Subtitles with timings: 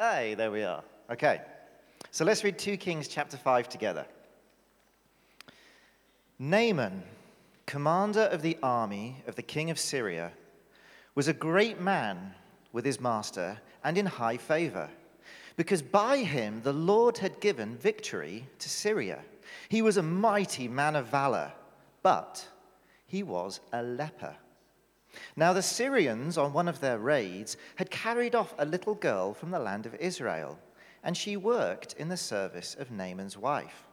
[0.00, 0.82] Hey, there we are.
[1.10, 1.42] Okay.
[2.10, 4.06] So let's read 2 Kings chapter 5 together.
[6.38, 7.02] Naaman,
[7.66, 10.32] commander of the army of the king of Syria,
[11.14, 12.32] was a great man
[12.72, 14.88] with his master and in high favor,
[15.56, 19.18] because by him the Lord had given victory to Syria.
[19.68, 21.52] He was a mighty man of valor,
[22.02, 22.48] but
[23.06, 24.34] he was a leper.
[25.36, 29.50] Now, the Syrians, on one of their raids, had carried off a little girl from
[29.50, 30.58] the land of Israel,
[31.02, 33.86] and she worked in the service of Naaman's wife.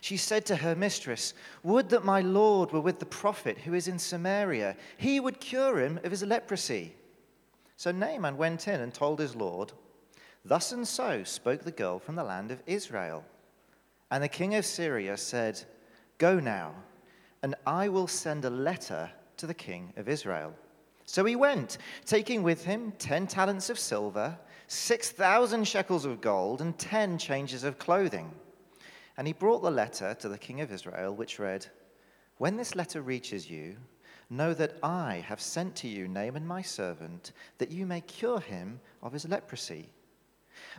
[0.00, 3.88] She said to her mistress, Would that my Lord were with the prophet who is
[3.88, 4.76] in Samaria.
[4.98, 6.94] He would cure him of his leprosy.
[7.76, 9.72] So Naaman went in and told his Lord,
[10.44, 13.24] Thus and so spoke the girl from the land of Israel.
[14.10, 15.60] And the king of Syria said,
[16.18, 16.74] Go now,
[17.42, 20.54] and I will send a letter to the king of Israel.
[21.04, 24.36] So he went, taking with him ten talents of silver,
[24.66, 28.32] six thousand shekels of gold, and ten changes of clothing.
[29.16, 31.66] And he brought the letter to the king of Israel, which read,
[32.38, 33.76] When this letter reaches you,
[34.28, 38.80] know that I have sent to you Naaman my servant, that you may cure him
[39.02, 39.88] of his leprosy.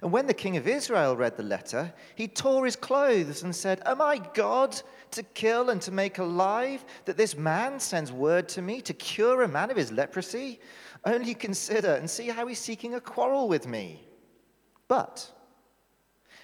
[0.01, 3.81] And when the king of Israel read the letter, he tore his clothes and said,
[3.85, 4.79] Am I God
[5.11, 9.41] to kill and to make alive that this man sends word to me to cure
[9.41, 10.59] a man of his leprosy?
[11.05, 14.03] Only consider and see how he's seeking a quarrel with me.
[14.87, 15.31] But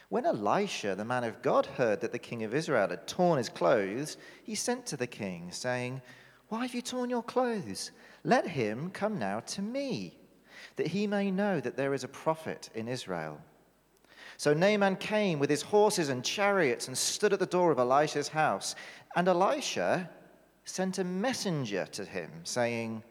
[0.09, 3.49] when Elisha, the man of God, heard that the king of Israel had torn his
[3.49, 6.01] clothes, he sent to the king, saying,
[6.49, 7.91] Why have you torn your clothes?
[8.23, 10.17] Let him come now to me
[10.75, 13.39] that he may know that there is a prophet in Israel.
[14.37, 18.27] So Naaman came with his horses and chariots and stood at the door of Elisha's
[18.27, 18.75] house.
[19.15, 20.09] And Elisha
[20.65, 23.03] sent a messenger to him, saying,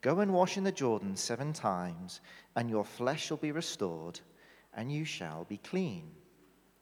[0.00, 2.20] Go and wash in the Jordan seven times,
[2.54, 4.20] and your flesh shall be restored,
[4.74, 6.10] and you shall be clean.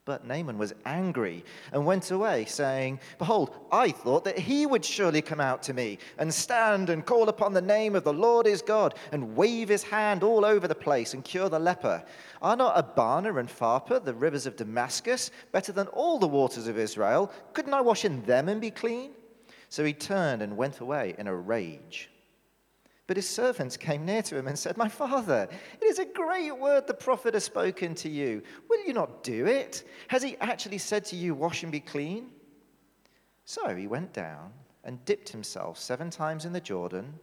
[0.06, 5.20] But Naaman was angry and went away, saying, Behold, I thought that he would surely
[5.20, 8.62] come out to me and stand and call upon the name of the Lord his
[8.62, 12.04] God and wave his hand all over the place and cure the leper.
[12.40, 16.78] Are not Abana and Pharpar, the rivers of Damascus, better than all the waters of
[16.78, 17.32] Israel?
[17.52, 19.10] Couldn't I wash in them and be clean?
[19.70, 22.10] So he turned and went away in a rage.
[23.06, 25.48] But his servants came near to him and said, My father,
[25.80, 28.42] it is a great word the prophet has spoken to you.
[28.68, 29.84] Will you not do it?
[30.08, 32.30] Has he actually said to you, Wash and be clean?
[33.44, 34.52] So he went down
[34.82, 37.14] and dipped himself seven times in the Jordan,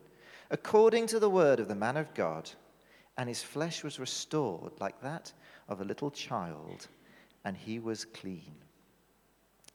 [0.52, 2.50] according to the word of the man of God,
[3.18, 5.34] and his flesh was restored like that
[5.68, 6.88] of a little child,
[7.44, 8.56] and he was clean.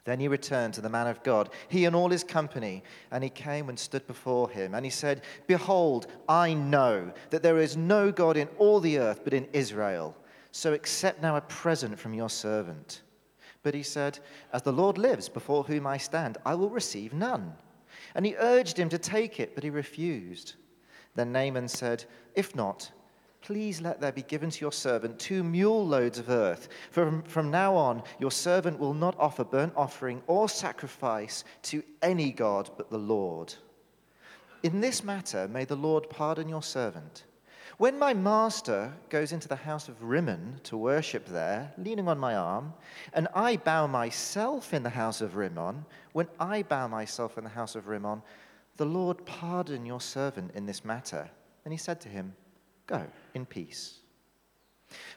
[0.09, 3.29] Then he returned to the man of God, he and all his company, and he
[3.29, 4.75] came and stood before him.
[4.75, 9.21] And he said, Behold, I know that there is no God in all the earth
[9.23, 10.17] but in Israel.
[10.51, 13.03] So accept now a present from your servant.
[13.63, 14.19] But he said,
[14.51, 17.53] As the Lord lives, before whom I stand, I will receive none.
[18.15, 20.55] And he urged him to take it, but he refused.
[21.17, 22.93] Then Naaman said, If not,
[23.41, 26.69] Please let there be given to your servant two mule loads of earth.
[26.91, 32.31] From, from now on, your servant will not offer burnt offering or sacrifice to any
[32.33, 33.55] God but the Lord.
[34.63, 37.25] In this matter, may the Lord pardon your servant.
[37.79, 42.35] When my master goes into the house of Rimmon to worship there, leaning on my
[42.35, 42.75] arm,
[43.13, 47.51] and I bow myself in the house of Rimmon, when I bow myself in the
[47.51, 48.21] house of Rimmon,
[48.79, 51.31] the Lord pardon your servant in this matter.
[51.65, 52.35] And he said to him,
[52.89, 54.01] Go in peace.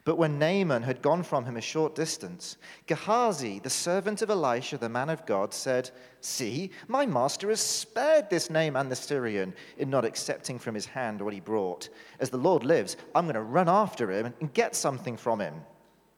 [0.04, 4.78] But when Naaman had gone from him a short distance, Gehazi, the servant of Elisha,
[4.78, 5.90] the man of God, said,
[6.20, 11.22] See, my master has spared this Naaman the Syrian in not accepting from his hand
[11.22, 11.88] what he brought.
[12.20, 15.54] As the Lord lives, I'm going to run after him and get something from him.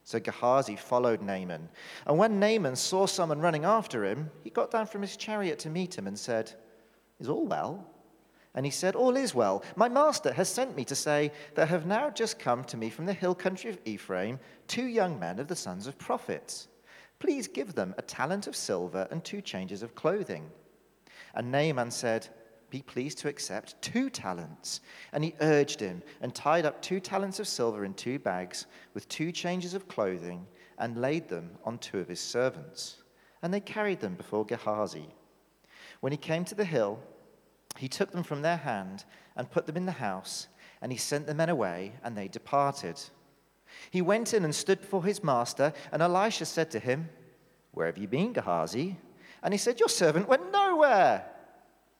[0.03, 1.69] So Gehazi followed Naaman.
[2.07, 5.69] And when Naaman saw someone running after him, he got down from his chariot to
[5.69, 6.51] meet him and said,
[7.19, 7.87] Is all well?
[8.55, 9.63] And he said, All is well.
[9.75, 13.05] My master has sent me to say, There have now just come to me from
[13.05, 16.67] the hill country of Ephraim two young men of the sons of prophets.
[17.19, 20.49] Please give them a talent of silver and two changes of clothing.
[21.33, 22.27] And Naaman said,
[22.69, 24.81] Be pleased to accept two talents.
[25.13, 29.07] And he urged him and tied up two talents of silver in two bags with
[29.09, 30.45] two changes of clothing
[30.77, 33.03] and laid them on two of his servants.
[33.41, 35.09] And they carried them before Gehazi.
[36.01, 36.99] When he came to the hill,
[37.83, 39.03] he took them from their hand
[39.35, 40.47] and put them in the house,
[40.81, 42.97] and he sent the men away, and they departed.
[43.91, 47.09] He went in and stood before his master, and Elisha said to him,
[47.73, 48.95] Where have you been, Gehazi?
[49.43, 51.25] And he said, Your servant went nowhere.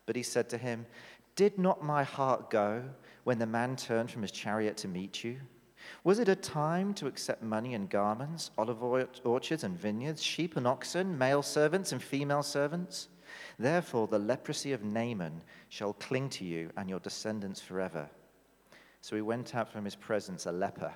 [0.05, 0.85] But he said to him,
[1.35, 2.85] Did not my heart go
[3.25, 5.37] when the man turned from his chariot to meet you?
[6.05, 10.65] Was it a time to accept money and garments, olive orchards and vineyards, sheep and
[10.65, 13.09] oxen, male servants and female servants?
[13.59, 18.09] Therefore, the leprosy of Naaman shall cling to you and your descendants forever.
[19.01, 20.93] So he went out from his presence a leper,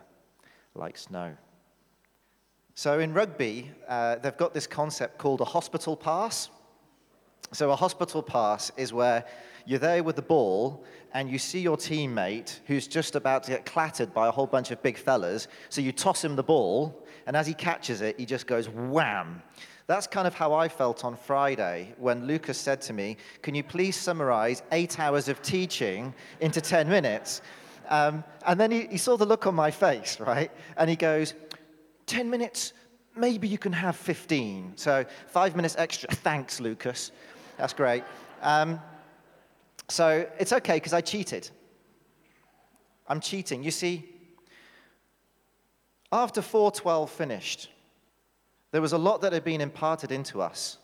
[0.76, 1.36] like snow.
[2.74, 6.50] So in rugby, uh, they've got this concept called a hospital pass.
[7.54, 9.24] So, a hospital pass is where
[9.66, 10.84] you're there with the ball
[11.14, 14.72] and you see your teammate who's just about to get clattered by a whole bunch
[14.72, 15.48] of big fellas.
[15.70, 19.42] So, you toss him the ball, and as he catches it, he just goes wham.
[19.88, 23.64] That's kind of how I felt on Friday when Lucas said to me, Can you
[23.64, 27.42] please summarize eight hours of teaching into 10 minutes?
[27.88, 30.52] Um, and then he, he saw the look on my face, right?
[30.76, 31.36] And he goes,
[32.06, 32.74] 10 minutes,
[33.16, 34.74] maybe you can have 15.
[34.76, 36.10] So, five minutes extra.
[36.12, 37.12] Thanks, Lucas.
[37.58, 38.04] That's great.
[38.42, 38.82] Um,
[39.88, 41.50] so it's okay because I cheated.
[43.08, 43.64] I'm cheating.
[43.64, 44.06] You see,
[46.12, 47.70] after 412 finished,
[48.78, 50.78] there was a lot that had been imparted into us.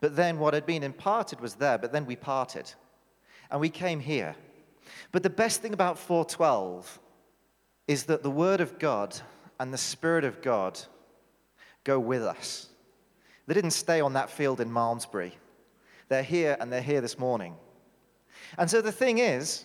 [0.00, 2.72] But then what had been imparted was there, but then we parted.
[3.52, 4.34] And we came here.
[5.12, 6.98] But the best thing about 412
[7.86, 9.16] is that the Word of God
[9.60, 10.76] and the Spirit of God
[11.84, 12.68] go with us.
[13.46, 15.38] They didn't stay on that field in Malmesbury.
[16.08, 17.54] They're here and they're here this morning.
[18.58, 19.64] And so the thing is,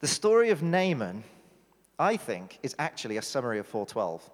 [0.00, 1.22] the story of Naaman,
[1.96, 4.28] I think, is actually a summary of 412.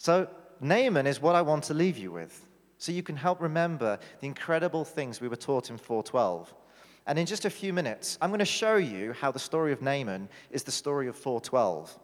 [0.00, 0.28] So
[0.62, 2.46] Naaman is what I want to leave you with.
[2.78, 6.54] So you can help remember the incredible things we were taught in 412.
[7.06, 9.82] And in just a few minutes, I'm going to show you how the story of
[9.82, 11.98] Naaman is the story of 412.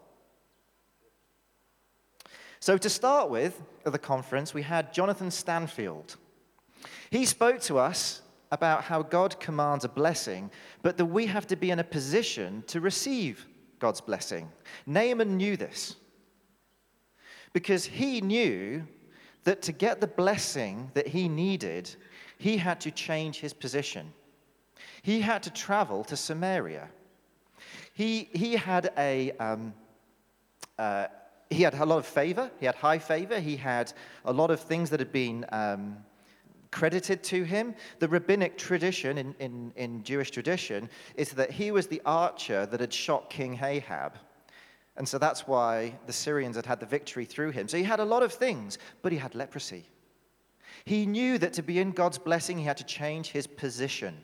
[2.61, 6.17] So, to start with, at the conference, we had Jonathan Stanfield.
[7.09, 8.21] He spoke to us
[8.53, 10.51] about how God commands a blessing,
[10.83, 13.47] but that we have to be in a position to receive
[13.79, 14.51] God's blessing.
[14.85, 15.97] Naaman knew this
[17.56, 18.87] because he knew
[19.44, 21.97] that to get the blessing that he needed,
[22.37, 24.12] he had to change his position.
[25.00, 26.91] He had to travel to Samaria.
[27.94, 29.32] He, he had a.
[29.41, 29.73] Um,
[30.79, 31.06] uh,
[31.49, 32.50] he had a lot of favor.
[32.61, 33.41] He had high favor.
[33.41, 33.91] He had
[34.26, 35.97] a lot of things that had been um,
[36.70, 37.75] credited to him.
[38.00, 42.81] The rabbinic tradition in, in, in Jewish tradition is that he was the archer that
[42.81, 44.19] had shot King Ahab.
[44.97, 47.69] And so that's why the Syrians had had the victory through him.
[47.69, 49.89] So he had a lot of things, but he had leprosy.
[50.85, 54.17] He knew that to be in God's blessing, he had to change his position.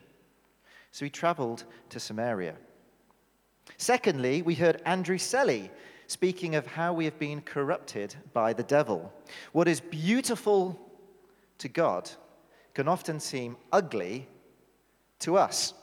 [0.91, 2.55] So he traveled to Samaria.
[3.77, 5.69] Secondly, we heard Andrew Selly
[6.07, 9.11] speaking of how we have been corrupted by the devil.
[9.51, 10.79] What is beautiful
[11.59, 12.09] to God
[12.73, 14.27] can often seem ugly
[15.19, 15.73] to us.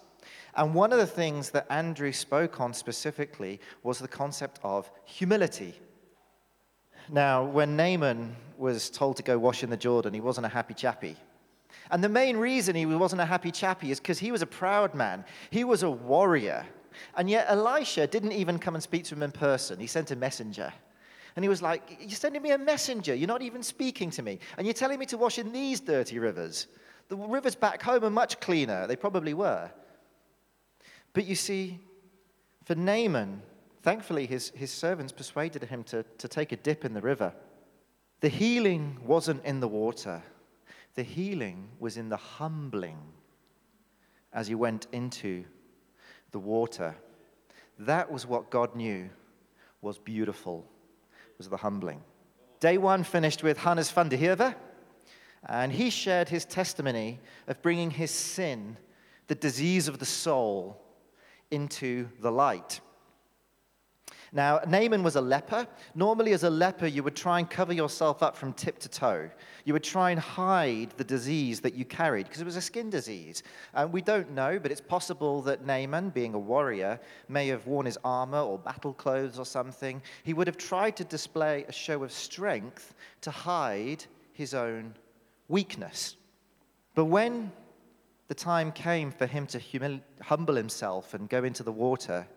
[0.55, 5.75] And one of the things that Andrew spoke on specifically was the concept of humility.
[7.09, 10.75] Now, when Naaman was told to go wash in the Jordan, he wasn't a happy
[10.75, 11.17] chappy.
[11.91, 14.95] And the main reason he wasn't a happy chappy is because he was a proud
[14.95, 15.25] man.
[15.51, 16.65] He was a warrior.
[17.17, 19.79] And yet Elisha didn't even come and speak to him in person.
[19.81, 20.73] He sent a messenger.
[21.37, 23.15] And he was like, You're sending me a messenger.
[23.15, 24.39] You're not even speaking to me.
[24.57, 26.67] And you're telling me to wash in these dirty rivers.
[27.09, 28.87] The rivers back home are much cleaner.
[28.87, 29.71] They probably were.
[31.13, 31.81] But you see,
[32.65, 33.43] for Naaman,
[33.83, 37.33] thankfully his, his servants persuaded him to, to take a dip in the river.
[38.21, 40.23] The healing wasn't in the water,
[40.95, 42.99] the healing was in the humbling
[44.33, 45.45] as he went into
[46.31, 46.95] the water.
[47.79, 49.09] That was what God knew
[49.81, 50.67] was beautiful
[51.39, 52.03] was the humbling.
[52.61, 54.55] Day one finished with Hannes van der Heever,
[55.49, 58.77] and he shared his testimony of bringing his sin,
[59.27, 60.79] the disease of the soul,
[61.51, 62.81] into the light.
[64.33, 65.67] Now, Naaman was a leper.
[65.95, 69.29] Normally, as a leper, you would try and cover yourself up from tip to toe.
[69.65, 72.91] You would try and hide the disease that you carried because it was a skin
[72.91, 73.43] disease.
[73.75, 77.87] And we don't know, but it's possible that Naaman, being a warrior, may have worn
[77.87, 80.01] his armor or battle clothes or something.
[80.23, 84.95] He would have tried to display a show of strength to hide his own
[85.49, 86.15] weakness.
[86.95, 87.51] But when
[88.31, 92.29] the time came for him to humil- humble himself and go into the water,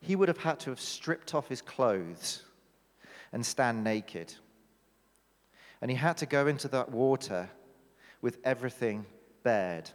[0.00, 2.44] he would have had to have stripped off his clothes
[3.32, 4.32] and stand naked.
[5.82, 7.50] And he had to go into that water
[8.22, 9.04] with everything
[9.42, 9.90] bared.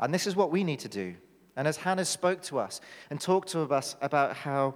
[0.00, 1.14] And this is what we need to do.
[1.56, 4.74] And as Hannah spoke to us and talked to us about how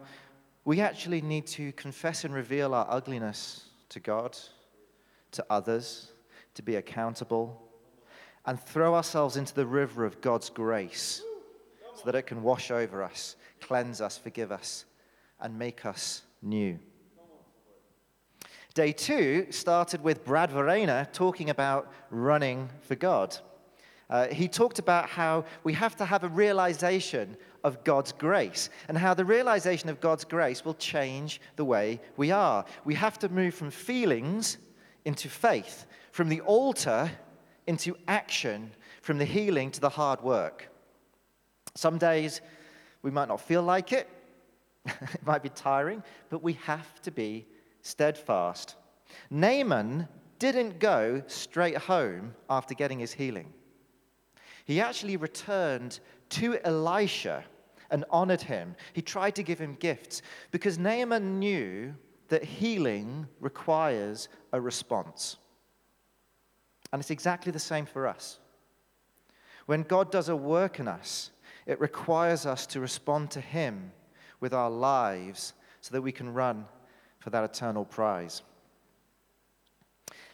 [0.65, 4.39] we actually need to confess and reveal our ugliness to God,
[5.33, 6.13] to others,
[6.55, 7.72] to be accountable,
[8.45, 11.23] and throw ourselves into the river of God's grace
[11.95, 14.85] so that it can wash over us cleanse us, forgive us,
[15.41, 16.79] and make us new.
[18.75, 23.37] Day two started with Brad Verena talking about running for God.
[24.11, 28.99] Uh, he talked about how we have to have a realization of God's grace and
[28.99, 32.65] how the realization of God's grace will change the way we are.
[32.85, 34.59] We have to move from feelings
[35.05, 37.11] into faith, from the altar
[37.67, 40.69] into action, from the healing to the hard work.
[41.75, 42.41] Some days
[43.03, 44.09] we might not feel like it,
[44.87, 47.47] it might be tiring, but we have to be
[47.83, 48.77] steadfast.
[49.31, 53.53] Naaman didn't go straight home after getting his healing.
[54.65, 56.01] He actually returned
[56.31, 57.45] to Elisha
[57.91, 58.75] and honored him.
[58.93, 61.95] He tried to give him gifts because Naaman knew
[62.29, 65.37] that healing requires a response.
[66.93, 68.39] And it's exactly the same for us.
[69.67, 71.31] When God does a work in us,
[71.67, 73.93] it requires us to respond to Him
[74.41, 76.67] with our lives so that we can run
[77.19, 78.43] for that eternal prize.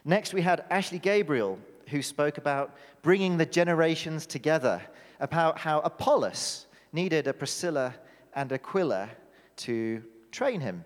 [0.04, 4.80] Next, we had Ashley Gabriel, who spoke about bringing the generations together,
[5.20, 7.94] about how Apollos needed a Priscilla
[8.34, 9.10] and Aquila
[9.56, 10.84] to train him.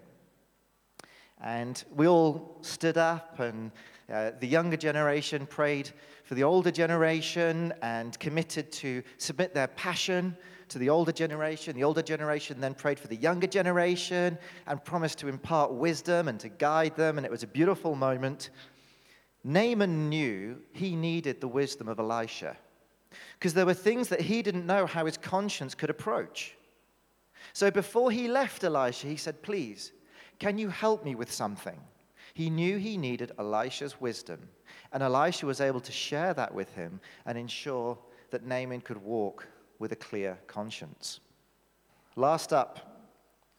[1.40, 3.70] And we all stood up, and
[4.12, 5.90] uh, the younger generation prayed
[6.24, 10.36] for the older generation and committed to submit their passion
[10.68, 11.74] to the older generation.
[11.74, 16.38] The older generation then prayed for the younger generation and promised to impart wisdom and
[16.40, 18.50] to guide them, and it was a beautiful moment.
[19.44, 22.56] Naaman knew he needed the wisdom of Elisha
[23.38, 26.54] because there were things that he didn't know how his conscience could approach.
[27.52, 29.92] So before he left Elisha, he said, Please,
[30.38, 31.80] can you help me with something?
[32.34, 34.48] He knew he needed Elisha's wisdom,
[34.92, 37.98] and Elisha was able to share that with him and ensure
[38.30, 39.46] that Naaman could walk
[39.78, 41.20] with a clear conscience.
[42.16, 42.92] Last up,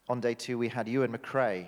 [0.10, 1.68] on day two, we had Ewan McRae,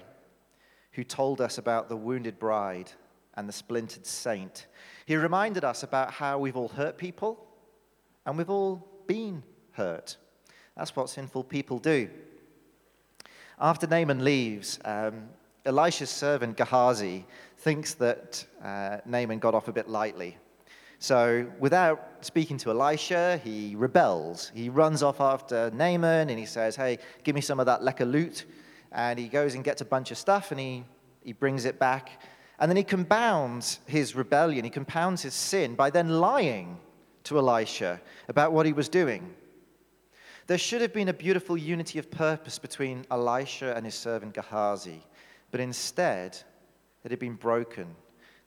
[0.93, 2.91] who told us about the wounded bride
[3.35, 4.67] and the splintered saint.
[5.05, 7.45] He reminded us about how we've all hurt people
[8.25, 10.17] and we've all been hurt.
[10.75, 12.09] That's what sinful people do.
[13.59, 15.29] After Naaman leaves, um,
[15.65, 17.25] Elisha's servant Gehazi
[17.57, 20.37] thinks that uh, Naaman got off a bit lightly.
[20.99, 24.51] So, without speaking to Elisha, he rebels.
[24.53, 28.09] He runs off after Naaman and he says, Hey, give me some of that lekker
[28.09, 28.45] loot.
[28.91, 30.85] And he goes and gets a bunch of stuff and he,
[31.21, 32.21] he brings it back.
[32.59, 36.79] And then he compounds his rebellion, he compounds his sin by then lying
[37.25, 39.35] to Elisha about what he was doing.
[40.47, 45.01] There should have been a beautiful unity of purpose between Elisha and his servant Gehazi,
[45.55, 46.37] but instead,
[47.05, 47.95] it had been broken.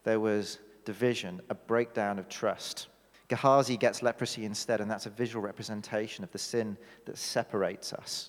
[0.05, 2.89] There was division, a breakdown of trust.
[3.29, 8.29] Gehazi gets leprosy instead, and that's a visual representation of the sin that separates us.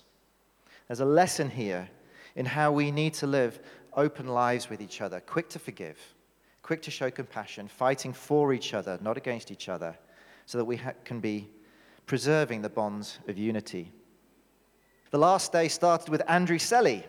[0.88, 1.90] There's a lesson here
[2.36, 3.60] in how we need to live
[3.92, 5.98] open lives with each other, quick to forgive,
[6.62, 9.94] quick to show compassion, fighting for each other, not against each other,
[10.46, 11.50] so that we ha- can be
[12.06, 13.92] preserving the bonds of unity.
[15.10, 17.04] The last day started with Andrew Selly,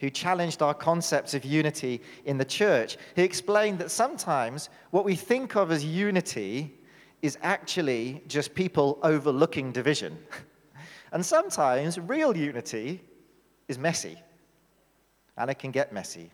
[0.00, 2.96] who challenged our concepts of unity in the church.
[3.16, 6.74] He explained that sometimes what we think of as unity
[7.20, 10.16] is actually just people overlooking division.
[11.12, 13.02] and sometimes real unity
[13.66, 14.18] is messy
[15.36, 16.30] and it can get messy.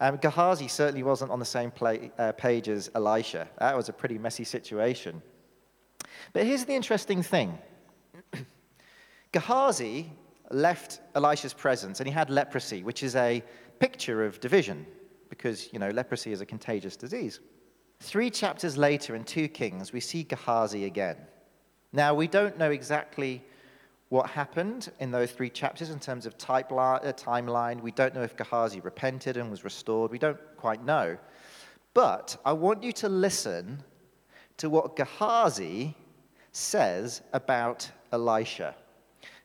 [0.00, 3.48] Um, Gehazi certainly wasn't on the same play, uh, page as Elisha.
[3.58, 5.22] That was a pretty messy situation.
[6.32, 7.58] But here's the interesting thing
[9.32, 10.12] Gehazi
[10.50, 13.42] left Elisha's presence and he had leprosy, which is a
[13.78, 14.86] picture of division
[15.28, 17.40] because, you know, leprosy is a contagious disease.
[18.00, 21.16] Three chapters later in 2 Kings, we see Gehazi again.
[21.92, 23.42] Now, we don't know exactly
[24.08, 27.80] what happened in those three chapters in terms of type li- uh, timeline.
[27.80, 30.10] We don't know if Gehazi repented and was restored.
[30.10, 31.18] We don't quite know.
[31.92, 33.82] But I want you to listen
[34.58, 35.94] to what Gehazi
[36.52, 38.74] says about Elisha.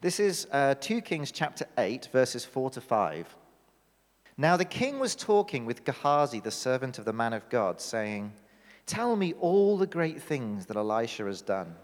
[0.02, 3.36] This is uh, 2 Kings chapter 8, verses 4 to 5.
[4.38, 8.34] Now the king was talking with Gehazi, the servant of the man of God, saying,
[8.86, 11.76] Tell me all the great things that Elisha has done.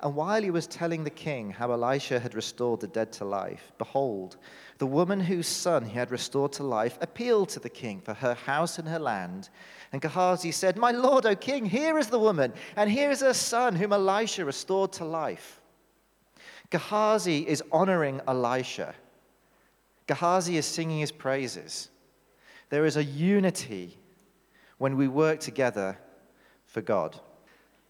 [0.00, 3.72] And while he was telling the king how Elisha had restored the dead to life,
[3.78, 4.36] behold,
[4.76, 8.34] the woman whose son he had restored to life appealed to the king for her
[8.34, 9.48] house and her land.
[9.92, 13.32] And Gehazi said, My lord, O king, here is the woman, and here is her
[13.32, 15.62] son whom Elisha restored to life.
[16.70, 18.94] Gehazi is honoring Elisha.
[20.06, 21.88] Gehazi is singing his praises.
[22.70, 23.96] There is a unity
[24.78, 25.98] when we work together
[26.66, 27.18] for God.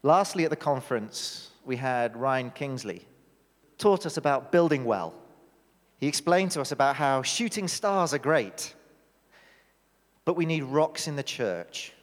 [0.03, 3.05] Lastly, at the conference, we had Ryan Kingsley
[3.77, 5.13] taught us about building well.
[5.99, 8.73] He explained to us about how shooting stars are great,
[10.25, 11.93] but we need rocks in the church.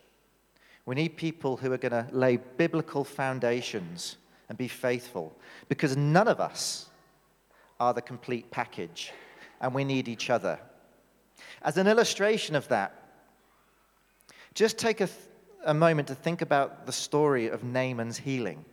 [0.87, 4.16] We need people who are going to lay biblical foundations
[4.49, 5.37] and be faithful
[5.69, 6.87] because none of us
[7.81, 9.13] are the complete package
[9.61, 10.59] and we need each other.
[11.63, 13.03] As an illustration of that,
[14.55, 15.19] just take a, th-
[15.65, 18.65] a moment to think about the story of Naaman's healing.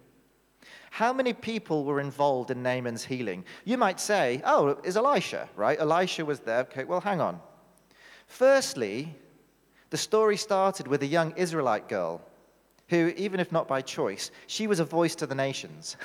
[0.91, 3.45] How many people were involved in Naaman's healing?
[3.63, 5.79] You might say, oh, is Elisha, right?
[5.79, 6.59] Elisha was there.
[6.59, 7.39] Okay, well, hang on.
[8.27, 9.15] Firstly,
[9.89, 12.21] the story started with a young Israelite girl
[12.91, 15.97] who, even if not by choice, she was a voice to the nations.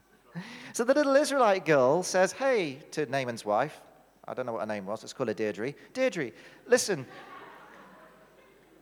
[0.72, 3.78] so the little Israelite girl says, hey, to Naaman's wife,
[4.26, 5.74] I don't know what her name was, let's call her Deirdre.
[5.92, 6.30] Deirdre,
[6.66, 7.06] listen,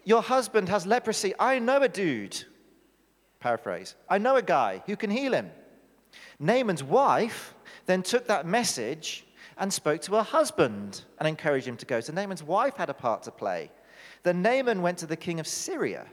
[0.05, 1.35] your husband has leprosy.
[1.41, 2.45] I know a dude
[3.41, 3.95] Paraphrase.
[4.09, 5.51] I know a guy who can heal him.
[6.41, 7.55] Naaman's wife
[7.87, 9.25] then took that message
[9.59, 12.01] and spoke to her husband and encouraged him to go.
[12.01, 13.71] So Naaman's wife had a part to play.
[14.25, 16.07] Then Naaman went to the king of Syria.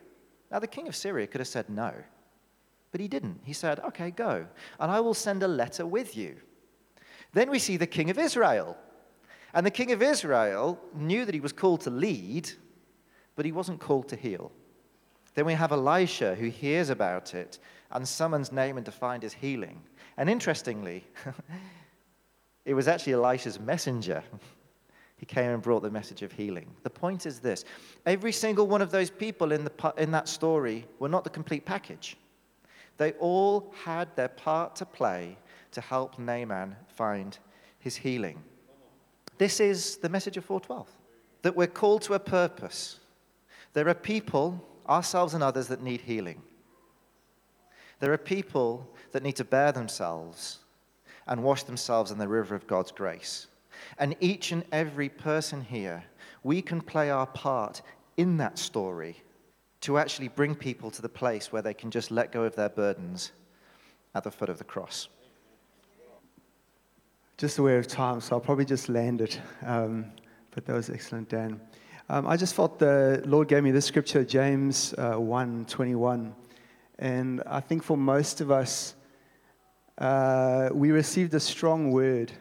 [0.51, 1.93] Now, the king of Syria could have said no,
[2.91, 3.41] but he didn't.
[3.43, 4.45] He said, Okay, go,
[4.79, 6.37] and I will send a letter with you.
[7.33, 8.77] Then we see the king of Israel.
[9.53, 12.49] And the king of Israel knew that he was called to lead,
[13.35, 14.51] but he wasn't called to heal.
[15.33, 17.59] Then we have Elisha who hears about it
[17.91, 19.81] and summons Naaman to find his healing.
[20.17, 21.05] And interestingly,
[22.65, 24.23] it was actually Elisha's messenger.
[25.17, 26.67] He came and brought the message of healing.
[26.83, 27.63] The point is this
[28.05, 31.65] every single one of those people in, the, in that story were not the complete
[31.65, 32.17] package.
[32.97, 35.37] They all had their part to play
[35.71, 37.37] to help Naaman find
[37.79, 38.41] his healing.
[39.37, 40.89] This is the message of 412
[41.41, 42.99] that we're called to a purpose.
[43.73, 46.41] There are people ourselves and others that need healing.
[47.99, 50.59] There are people that need to bear themselves
[51.27, 53.47] and wash themselves in the river of God's grace.
[53.97, 56.03] And each and every person here,
[56.43, 57.81] we can play our part
[58.17, 59.17] in that story
[59.81, 62.69] to actually bring people to the place where they can just let go of their
[62.69, 63.31] burdens
[64.15, 65.09] at the foot of the cross.
[67.37, 69.39] Just aware of time, so I'll probably just land it.
[69.63, 70.05] Um,
[70.51, 71.59] but that was excellent, Dan.
[72.07, 76.33] Um, I just felt the Lord gave me this scripture, James uh, 1 21.
[76.99, 78.95] And I think for most of us,
[79.97, 82.31] uh, we received a strong word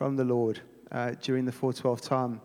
[0.00, 2.40] from the Lord uh, during the 412 time.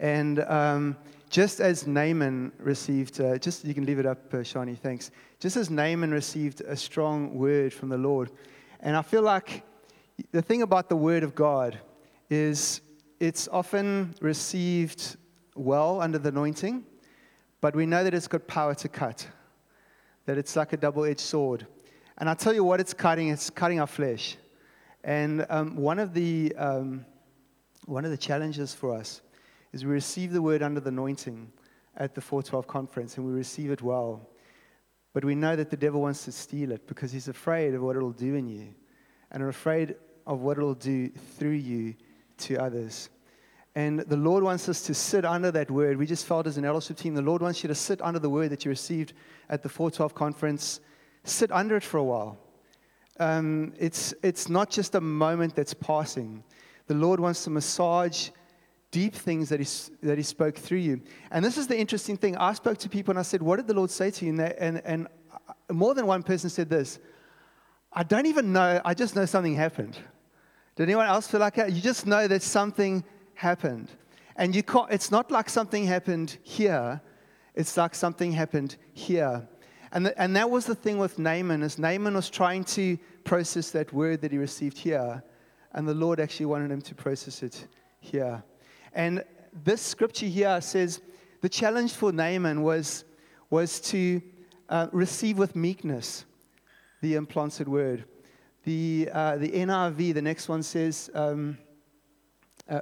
[0.00, 0.96] And um,
[1.28, 5.10] just as Naaman received, uh, just you can leave it up, uh, Shani, thanks.
[5.38, 8.30] Just as Naaman received a strong word from the Lord.
[8.80, 9.62] And I feel like
[10.32, 11.78] the thing about the word of God
[12.30, 12.80] is
[13.20, 15.18] it's often received
[15.54, 16.82] well under the anointing,
[17.60, 19.28] but we know that it's got power to cut,
[20.24, 21.66] that it's like a double edged sword.
[22.16, 24.38] And I'll tell you what it's cutting, it's cutting our flesh.
[25.06, 27.06] And um, one, of the, um,
[27.86, 29.22] one of the challenges for us
[29.72, 31.52] is we receive the word under the anointing
[31.96, 34.28] at the 412 conference, and we receive it well.
[35.14, 37.94] But we know that the devil wants to steal it because he's afraid of what
[37.94, 38.74] it'll do in you
[39.30, 39.94] and are afraid
[40.26, 41.94] of what it'll do through you
[42.38, 43.08] to others.
[43.76, 45.98] And the Lord wants us to sit under that word.
[45.98, 48.30] We just felt as an eldership team, the Lord wants you to sit under the
[48.30, 49.12] word that you received
[49.48, 50.80] at the 412 conference.
[51.22, 52.38] Sit under it for a while.
[53.18, 56.44] Um, it's, it's not just a moment that's passing.
[56.86, 58.30] The Lord wants to massage
[58.90, 59.66] deep things that he,
[60.02, 61.00] that he spoke through you.
[61.30, 62.36] And this is the interesting thing.
[62.36, 64.30] I spoke to people and I said, What did the Lord say to you?
[64.30, 65.08] And, they, and, and
[65.70, 66.98] more than one person said this
[67.92, 69.98] I don't even know, I just know something happened.
[70.76, 71.72] Did anyone else feel like that?
[71.72, 73.02] You just know that something
[73.34, 73.90] happened.
[74.36, 77.00] And you it's not like something happened here,
[77.54, 79.48] it's like something happened here.
[79.92, 83.70] And, the, and that was the thing with Naaman, is Naaman was trying to process
[83.70, 85.22] that word that he received here,
[85.72, 87.66] and the Lord actually wanted him to process it
[88.00, 88.42] here.
[88.92, 89.24] And
[89.64, 91.00] this scripture here says
[91.40, 93.04] the challenge for Naaman was,
[93.50, 94.20] was to
[94.68, 96.24] uh, receive with meekness
[97.02, 98.04] the implanted word.
[98.64, 101.56] The, uh, the NIV, the next one says, um,
[102.68, 102.80] uh,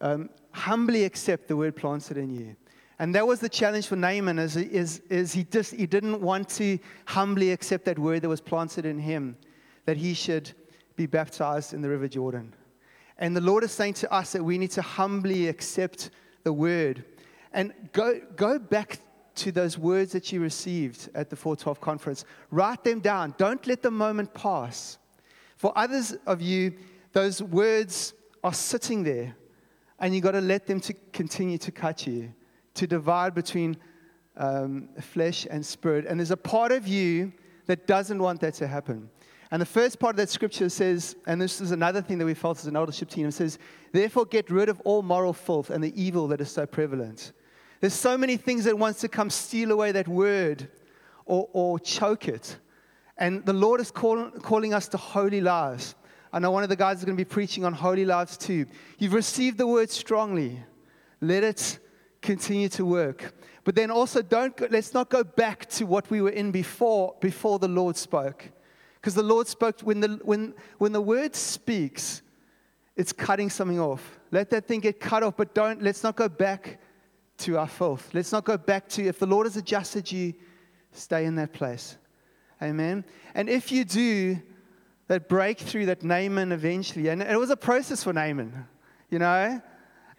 [0.00, 2.56] um, humbly accept the word planted in you.
[2.98, 6.48] And that was the challenge for Naaman is, is, is he, just, he didn't want
[6.50, 9.36] to humbly accept that word that was planted in him,
[9.84, 10.52] that he should
[10.96, 12.54] be baptized in the river Jordan.
[13.18, 16.10] And the Lord is saying to us that we need to humbly accept
[16.44, 17.04] the word.
[17.52, 18.98] And go, go back
[19.36, 22.24] to those words that you received at the 412 conference.
[22.50, 23.34] Write them down.
[23.38, 24.98] Don't let the moment pass.
[25.56, 26.74] For others of you,
[27.12, 29.34] those words are sitting there
[29.98, 32.32] and you've got to let them to continue to cut you,
[32.74, 33.76] to divide between
[34.36, 36.06] um, flesh and spirit.
[36.06, 37.32] And there's a part of you
[37.66, 39.08] that doesn't want that to happen.
[39.50, 42.34] And the first part of that scripture says, and this is another thing that we
[42.34, 43.58] felt as an eldership team, it says,
[43.92, 47.32] Therefore get rid of all moral filth and the evil that is so prevalent.
[47.80, 50.68] There's so many things that wants to come steal away that word
[51.26, 52.56] or, or choke it.
[53.16, 55.94] And the Lord is call, calling us to holy lives.
[56.32, 58.66] I know one of the guys is going to be preaching on holy lives too.
[58.98, 60.60] You've received the word strongly.
[61.20, 61.78] Let it
[62.24, 63.34] continue to work.
[63.62, 67.14] But then also don't go, let's not go back to what we were in before
[67.20, 68.50] before the Lord spoke.
[68.96, 72.22] Because the Lord spoke when the when when the word speaks,
[72.96, 74.18] it's cutting something off.
[74.30, 76.80] Let that thing get cut off, but don't let's not go back
[77.38, 78.10] to our filth.
[78.12, 80.34] Let's not go back to if the Lord has adjusted you,
[80.92, 81.96] stay in that place.
[82.62, 83.04] Amen.
[83.34, 84.40] And if you do
[85.08, 88.66] that breakthrough that Naaman eventually, and it was a process for Naaman,
[89.10, 89.60] you know,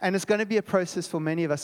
[0.01, 1.61] and it's going to be a process for many of us.